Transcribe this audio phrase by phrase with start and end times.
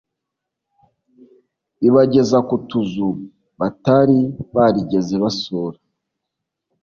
[1.87, 3.09] ibageza ku tuzu
[3.59, 4.19] batari
[4.55, 5.77] barigeze basura